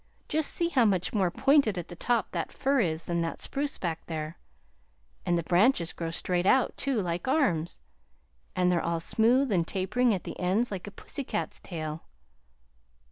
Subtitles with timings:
[0.27, 3.77] Just see how much more pointed at the top that fir is than that spruce
[3.77, 4.39] back there;
[5.27, 7.79] and the branches grow straight out, too, like arms,
[8.55, 12.01] and they're all smooth and tapering at the ends like a pussy cat's tail.